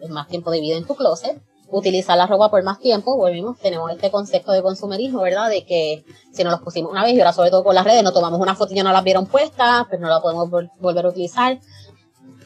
[0.08, 1.40] más tiempo de vida en tu closet
[1.70, 5.48] utilizar la ropa por más tiempo, volvimos, tenemos este concepto de consumerismo, ¿verdad?
[5.50, 8.02] De que si nos los pusimos una vez y ahora sobre todo con las redes,
[8.02, 11.07] no tomamos una foto y ya no las vieron puestas, pues no la podemos volver
[11.07, 11.59] a utilizar.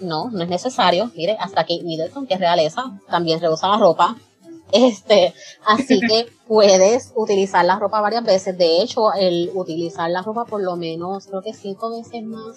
[0.00, 1.11] No, no es necesario.
[1.14, 4.16] Mire, hasta que Middleton, que es realeza, también reusa la ropa.
[4.72, 5.35] Este,
[5.66, 8.56] así que puedes utilizar la ropa varias veces.
[8.56, 12.56] De hecho, el utilizar la ropa por lo menos, creo que cinco veces más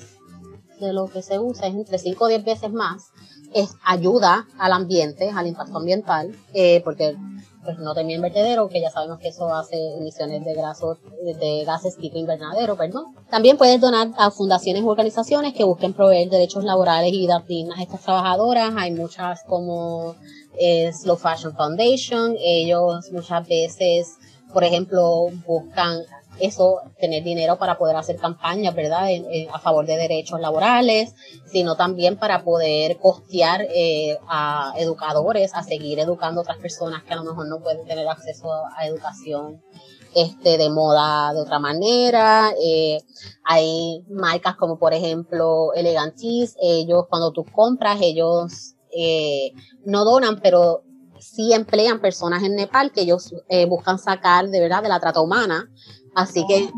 [0.79, 3.11] de lo que se usa, es entre cinco o diez veces más
[3.53, 7.15] es ayuda al ambiente, al impacto ambiental, eh, porque
[7.63, 11.95] pues no tenía vertedero, que ya sabemos que eso hace emisiones de, grasos, de gases
[11.97, 13.15] tipo invernadero, perdón.
[13.29, 17.79] También puedes donar a fundaciones u organizaciones que busquen proveer derechos laborales y dar dignas
[17.79, 18.73] a estas trabajadoras.
[18.75, 20.15] Hay muchas como
[20.59, 24.17] eh, Slow Fashion Foundation, ellos muchas veces,
[24.51, 26.01] por ejemplo, buscan
[26.45, 29.07] eso, tener dinero para poder hacer campañas, ¿verdad?,
[29.51, 35.99] a favor de derechos laborales, sino también para poder costear eh, a educadores a seguir
[35.99, 39.61] educando a otras personas que a lo mejor no pueden tener acceso a educación
[40.15, 42.51] este, de moda de otra manera.
[42.61, 42.99] Eh,
[43.45, 49.53] hay marcas como por ejemplo Elegantis, ellos cuando tú compras, ellos eh,
[49.85, 50.83] no donan, pero
[51.19, 53.33] sí emplean personas en Nepal que ellos
[53.69, 55.69] buscan sacar de verdad de la trata humana.
[56.15, 56.69] Así que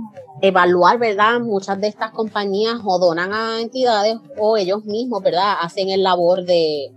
[0.41, 1.39] evaluar, ¿verdad?
[1.39, 5.55] Muchas de estas compañías o donan a entidades o ellos mismos, ¿verdad?
[5.61, 6.93] Hacen el labor de,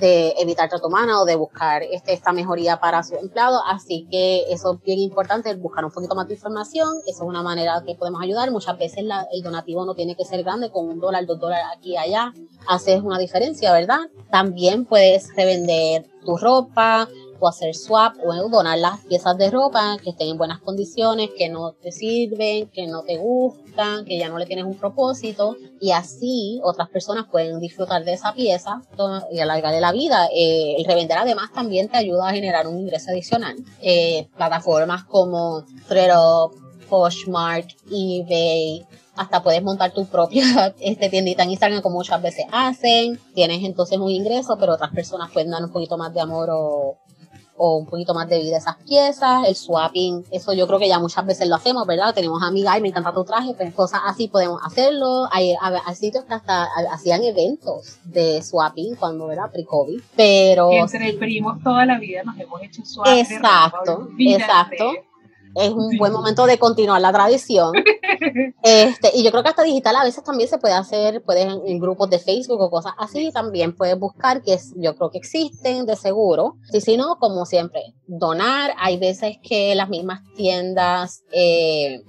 [0.00, 3.60] de evitar trato humano o de buscar este, esta mejoría para su empleado.
[3.66, 6.88] Así que eso es bien importante, buscar un poquito más de información.
[7.06, 8.50] Eso es una manera que podemos ayudar.
[8.50, 11.92] Muchas veces el donativo no tiene que ser grande, con un dólar, dos dólares aquí
[11.92, 12.32] y allá,
[12.66, 14.00] haces una diferencia, ¿verdad?
[14.30, 17.08] También puedes revender tu ropa,
[17.40, 21.48] o hacer swap o donar las piezas de ropa que estén en buenas condiciones, que
[21.48, 25.90] no te sirven, que no te gustan, que ya no le tienes un propósito y
[25.92, 28.82] así otras personas pueden disfrutar de esa pieza
[29.32, 30.28] y alargarle la vida.
[30.34, 33.56] Eh, el revender además también te ayuda a generar un ingreso adicional.
[33.80, 36.52] Eh, plataformas como ThreadUp,
[36.88, 38.84] Poshmark, eBay,
[39.20, 43.98] hasta puedes montar tu propia este, tiendita en Instagram como muchas veces hacen, tienes entonces
[43.98, 46.96] un ingreso, pero otras personas pueden dar un poquito más de amor o,
[47.62, 50.98] o un poquito más de vida esas piezas, el swapping, eso yo creo que ya
[50.98, 52.14] muchas veces lo hacemos, ¿verdad?
[52.14, 55.28] Tenemos amigas y me encanta tu traje, pues cosas así podemos hacerlo.
[55.30, 60.70] Hay, hay sitios que hasta hacían eventos de swapping cuando era pre-COVID, pero...
[60.72, 63.18] entre primos toda la vida nos hemos hecho swapping.
[63.18, 65.09] Exacto, exacto
[65.54, 67.72] es un buen momento de continuar la tradición.
[68.62, 71.78] Este, y yo creo que hasta digital a veces también se puede hacer, puedes en,
[71.78, 75.86] grupos de Facebook o cosas así, también puedes buscar, que es, yo creo que existen
[75.86, 76.56] de seguro.
[76.72, 78.72] Y si no, como siempre, donar.
[78.78, 82.02] Hay veces que las mismas tiendas, eh,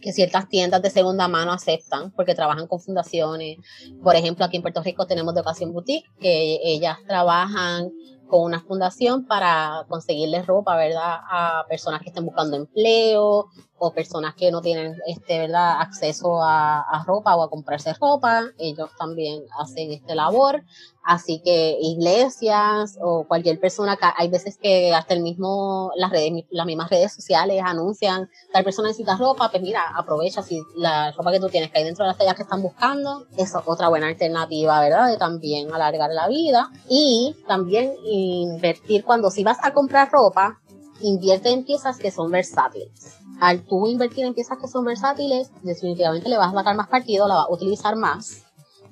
[0.00, 3.58] que ciertas tiendas de segunda mano aceptan porque trabajan con fundaciones.
[4.02, 7.90] Por ejemplo, aquí en Puerto Rico tenemos de Ocasión Boutique, que ellas trabajan
[8.26, 11.18] con una fundación para conseguirles ropa, ¿verdad?
[11.30, 13.46] A personas que estén buscando empleo
[13.78, 15.80] o personas que no tienen, este, ¿verdad?
[15.80, 18.44] Acceso a, a ropa o a comprarse ropa.
[18.58, 20.62] Ellos también hacen este labor.
[21.06, 26.66] Así que iglesias o cualquier persona, hay veces que hasta el mismo, las redes, las
[26.66, 31.38] mismas redes sociales anuncian, tal persona necesita ropa, pues mira, aprovecha si la ropa que
[31.38, 34.80] tú tienes que hay dentro de las tallas que están buscando, es otra buena alternativa,
[34.80, 35.06] ¿verdad?
[35.06, 40.60] De también alargar la vida y también invertir cuando si vas a comprar ropa,
[41.00, 43.16] invierte en piezas que son versátiles.
[43.40, 47.28] Al tú invertir en piezas que son versátiles, definitivamente le vas a sacar más partido,
[47.28, 48.44] la vas a utilizar más.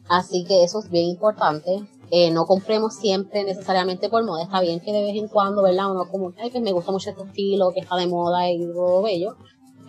[0.08, 1.88] Así que eso es bien importante.
[2.10, 4.42] Eh, no compremos siempre necesariamente por moda.
[4.42, 5.90] Está bien que de vez en cuando, ¿verdad?
[5.90, 9.02] Uno como, ay, que me gusta mucho este estilo, que está de moda y todo
[9.02, 9.36] bello.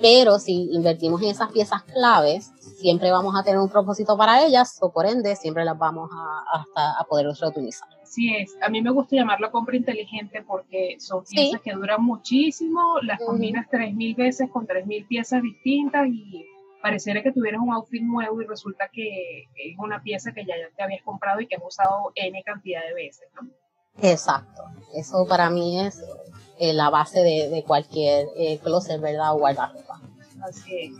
[0.02, 4.78] Pero si invertimos en esas piezas claves, siempre vamos a tener un propósito para ellas,
[4.82, 7.88] o por ende, siempre las vamos a, hasta a poder reutilizar.
[8.06, 8.56] Así es.
[8.62, 13.66] A mí me gusta llamarlo compra inteligente porque son piezas que duran muchísimo, las combinas
[13.70, 16.46] tres mil veces con tres mil piezas distintas y
[16.84, 20.84] pareciera que tuvieras un outfit nuevo y resulta que es una pieza que ya te
[20.84, 23.50] habías comprado y que has usado N cantidad de veces, ¿no?
[24.04, 24.62] Exacto.
[24.94, 26.00] Eso para mí es
[26.60, 29.34] eh, la base de, cualquier eh, closet, ¿verdad?
[29.34, 30.00] O guardarropa.
[30.44, 30.92] Así es.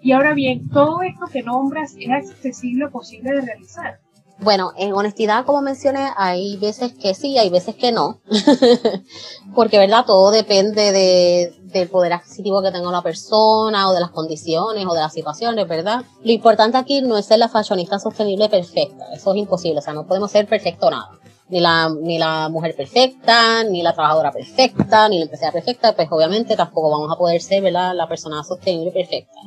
[0.00, 4.00] Y ahora bien, todo esto que nombras es accesible o posible de realizar.
[4.38, 8.20] Bueno, en honestidad, como mencioné, hay veces que sí, hay veces que no.
[9.54, 10.04] Porque, ¿verdad?
[10.06, 14.92] Todo depende de, del poder adquisitivo que tenga una persona o de las condiciones o
[14.92, 16.02] de las situaciones, ¿verdad?
[16.22, 19.06] Lo importante aquí no es ser la fashionista sostenible perfecta.
[19.12, 19.78] Eso es imposible.
[19.78, 21.10] O sea, no podemos ser perfecto nada.
[21.48, 25.94] Ni la, ni la mujer perfecta, ni la trabajadora perfecta, ni la empresaria perfecta.
[25.94, 27.94] Pues obviamente tampoco vamos a poder ser, ¿verdad?
[27.94, 29.38] La persona sostenible perfecta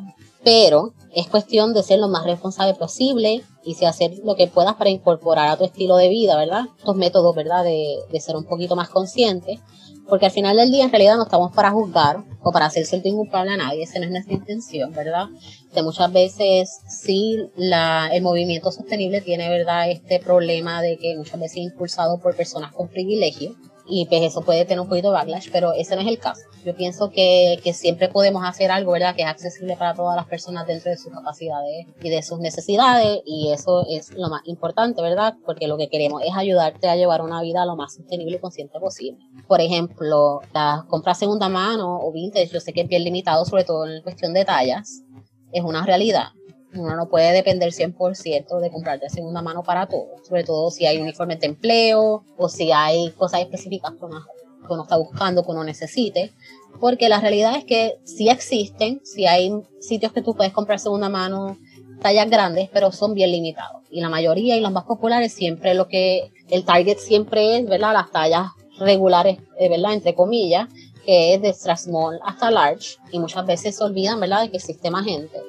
[0.48, 4.76] pero es cuestión de ser lo más responsable posible y si hacer lo que puedas
[4.76, 6.68] para incorporar a tu estilo de vida, ¿verdad?
[6.78, 7.66] Estos métodos, ¿verdad?
[7.66, 9.60] De, de ser un poquito más consciente,
[10.08, 13.14] porque al final del día en realidad no estamos para juzgar o para hacer sentir
[13.14, 15.26] culpable a nadie, esa no es nuestra intención, ¿verdad?
[15.74, 19.92] De muchas veces sí la, el movimiento sostenible tiene, ¿verdad?
[19.92, 23.54] Este problema de que muchas veces es impulsado por personas con privilegio
[23.88, 26.42] y pues eso puede tener un poquito de backlash, pero ese no es el caso.
[26.66, 29.16] Yo pienso que, que, siempre podemos hacer algo, ¿verdad?
[29.16, 33.22] Que es accesible para todas las personas dentro de sus capacidades y de sus necesidades
[33.26, 35.36] y eso es lo más importante, ¿verdad?
[35.46, 38.80] Porque lo que queremos es ayudarte a llevar una vida lo más sostenible y consciente
[38.80, 39.20] posible.
[39.48, 43.64] Por ejemplo, la compra segunda mano o vintage, yo sé que es bien limitado, sobre
[43.64, 45.04] todo en cuestión de tallas,
[45.52, 46.37] es una realidad
[46.74, 50.86] uno no puede depender 100% de comprar de segunda mano para todo, sobre todo si
[50.86, 54.26] hay uniformes de empleo o si hay cosas específicas que uno,
[54.66, 56.32] que uno está buscando, que uno necesite,
[56.80, 61.10] porque la realidad es que sí existen, sí hay sitios que tú puedes comprar segunda
[61.10, 61.58] mano
[62.02, 63.82] tallas grandes, pero son bien limitados.
[63.90, 67.94] Y la mayoría y los más populares siempre lo que el target siempre es, ¿verdad?
[67.94, 69.94] Las tallas regulares, eh, ¿verdad?
[69.94, 70.68] Entre comillas,
[71.06, 74.58] que es de extra small hasta large, y muchas veces se olvidan, ¿verdad?, de que
[74.58, 75.42] existe más gente.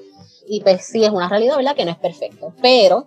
[0.48, 3.06] Y pues sí, es una realidad, ¿verdad?, que no es perfecto, pero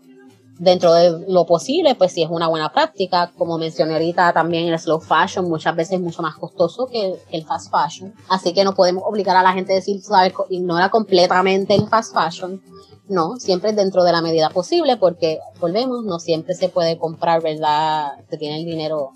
[0.62, 3.32] dentro de lo posible, pues sí es una buena práctica.
[3.36, 7.46] Como mencioné ahorita, también el slow fashion muchas veces es mucho más costoso que el
[7.46, 8.14] fast fashion.
[8.30, 12.14] Así que no podemos obligar a la gente a decir, sabes, ignora completamente el fast
[12.14, 12.62] fashion.
[13.10, 18.12] No, siempre dentro de la medida posible, porque volvemos, no siempre se puede comprar, ¿verdad?
[18.30, 19.14] Se tiene el dinero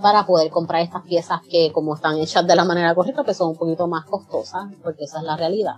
[0.00, 3.50] para poder comprar estas piezas que como están hechas de la manera correcta, pues son
[3.50, 5.76] un poquito más costosas, porque esa es la realidad.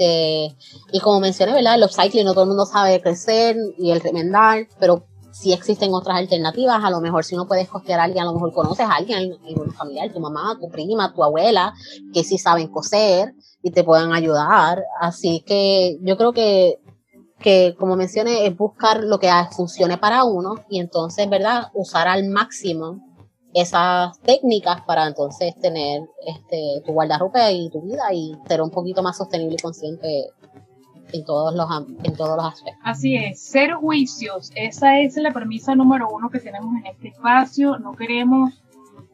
[0.00, 0.56] Este,
[0.92, 1.74] y como mencioné, ¿verdad?
[1.74, 6.16] El upcycling no todo el mundo sabe crecer y el remendar, pero si existen otras
[6.16, 8.94] alternativas, a lo mejor si no puedes costear a alguien, a lo mejor conoces a
[8.94, 11.74] alguien, un familiar, tu mamá, tu prima, tu abuela,
[12.14, 14.82] que sí saben coser y te pueden ayudar.
[15.00, 16.80] Así que yo creo que
[17.40, 21.68] que como mencioné es buscar lo que funcione para uno y entonces, ¿verdad?
[21.72, 23.09] Usar al máximo
[23.54, 29.02] esas técnicas para entonces tener este, tu guardarropa y tu vida y ser un poquito
[29.02, 30.30] más sostenible y consciente
[31.12, 31.66] en todos los
[32.04, 32.80] en todos los aspectos.
[32.84, 37.78] Así es, cero juicios, esa es la premisa número uno que tenemos en este espacio,
[37.78, 38.62] no queremos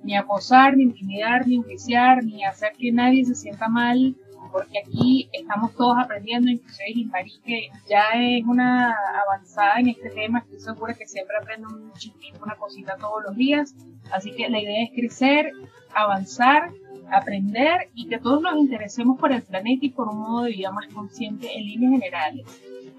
[0.02, 4.14] ni acosar, ni intimidar, ni enjuiciar, ni hacer que nadie se sienta mal
[4.50, 10.40] porque aquí estamos todos aprendiendo, inclusive Gilmarí, que ya es una avanzada en este tema,
[10.40, 13.74] estoy segura que siempre aprende un chiquito, una cosita todos los días,
[14.12, 15.52] así que la idea es crecer,
[15.94, 16.70] avanzar,
[17.10, 20.72] aprender y que todos nos interesemos por el planeta y por un modo de vida
[20.72, 22.46] más consciente en líneas generales.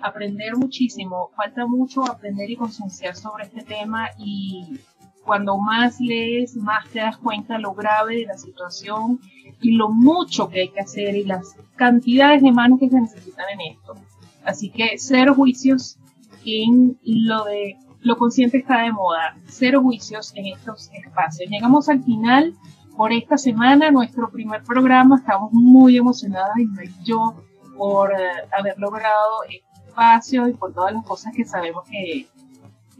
[0.01, 4.79] Aprender muchísimo, falta mucho aprender y concienciar sobre este tema y
[5.27, 9.19] cuando más lees, más te das cuenta lo grave de la situación
[9.61, 13.45] y lo mucho que hay que hacer y las cantidades de manos que se necesitan
[13.53, 13.95] en esto.
[14.45, 15.99] Así que cero juicios
[16.45, 21.49] en lo de lo consciente está de moda, cero juicios en estos espacios.
[21.49, 22.53] Llegamos al final
[22.95, 26.67] por esta semana, nuestro primer programa, estamos muy emocionadas y
[27.03, 27.35] yo
[27.77, 28.15] por eh,
[28.57, 32.27] haber logrado este espacio y por todas las cosas que sabemos que,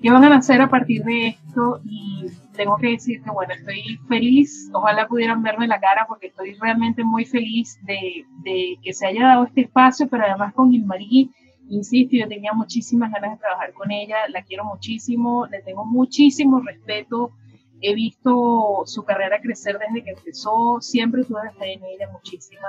[0.01, 3.99] que van a nacer a partir de esto y tengo que decir que bueno, estoy
[4.07, 9.07] feliz, ojalá pudieran verme la cara porque estoy realmente muy feliz de, de que se
[9.07, 11.31] haya dado este espacio, pero además con Gilmarí,
[11.69, 16.59] insisto, yo tenía muchísimas ganas de trabajar con ella, la quiero muchísimo, le tengo muchísimo
[16.59, 17.31] respeto,
[17.81, 22.67] he visto su carrera crecer desde que empezó, siempre tuve fe en ella muchísima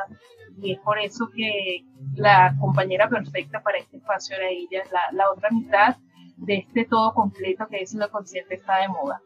[0.61, 5.31] y es por eso que la compañera perfecta para este espacio era ella, la, la
[5.31, 5.97] otra mitad
[6.39, 9.21] de este todo completo que es lo consciente está de moda.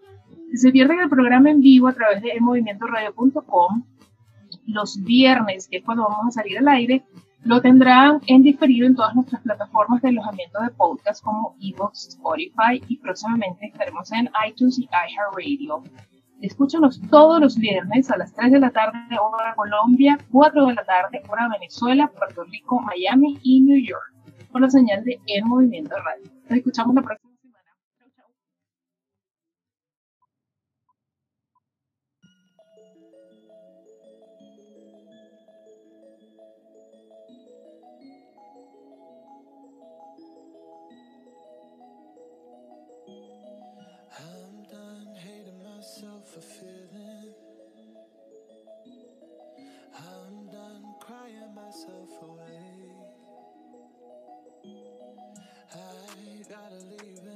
[0.51, 3.85] Si se pierden el programa en vivo a través de movimientoradio.com,
[4.67, 7.05] los viernes, que es cuando vamos a salir al aire,
[7.45, 12.83] lo tendrán en diferido en todas nuestras plataformas de alojamiento de podcast como Evox, Spotify
[12.87, 15.83] y próximamente estaremos en iTunes y iHeartRadio.
[16.41, 20.85] Escúchanos todos los viernes a las 3 de la tarde, hora Colombia, 4 de la
[20.85, 24.12] tarde, hora Venezuela, Puerto Rico, Miami y New York,
[24.53, 26.31] por la señal de El Movimiento Radio.
[26.49, 27.22] Nos escuchamos la próxima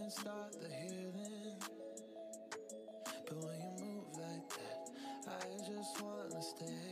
[0.07, 1.59] and start the healing.
[3.27, 4.91] But when you move like that,
[5.27, 6.86] I just wanna stay.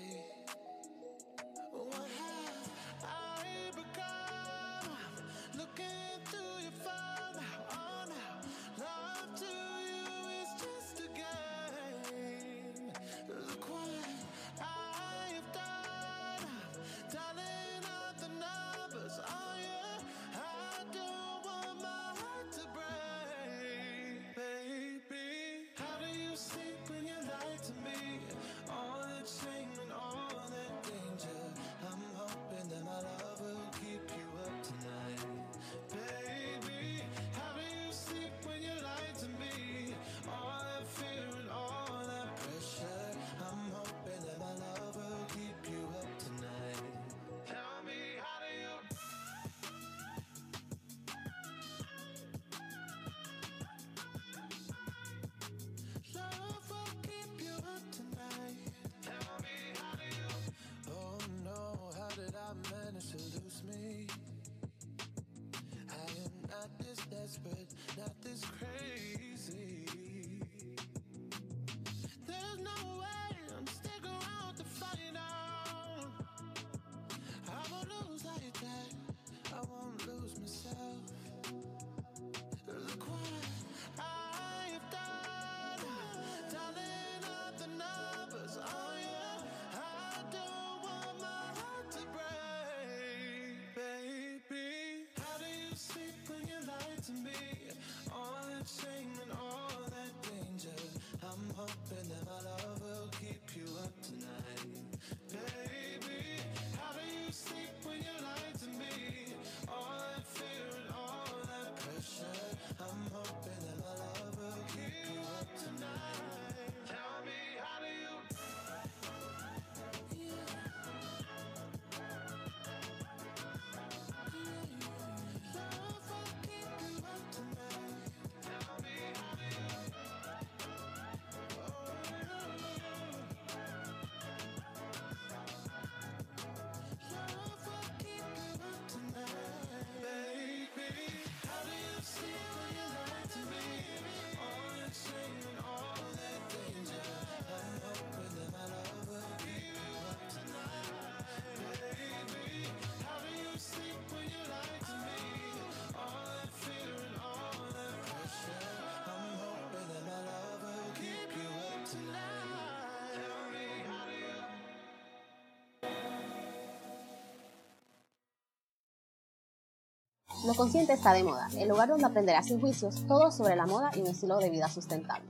[170.45, 173.91] Lo Consciente está de moda, el lugar donde aprenderás sin juicios todo sobre la moda
[173.97, 175.27] y un estilo de vida sustentable.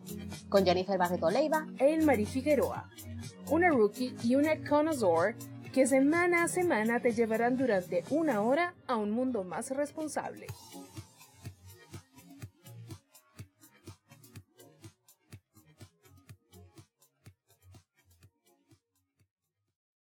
[0.49, 2.91] Con Jennifer Barreto Leiva e Marie Figueroa,
[3.49, 5.37] una rookie y una connoisseur
[5.73, 10.49] que semana a semana te llevarán durante una hora a un mundo más responsable.